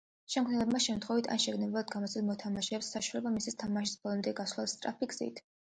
[0.35, 5.47] შემქმნელებმა შემთხვევით ან შეგნებულად გამოცდილ მოთამაშეებს საშუალება მისცეს თამაშის ბოლომდე გასვლა სწრაფი გზით.